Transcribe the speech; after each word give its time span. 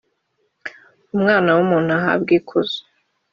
Umwana 1.15 1.49
w 1.57 1.59
umuntu 1.65 1.89
ahabwe 1.99 2.31
ikuzo 2.39 2.79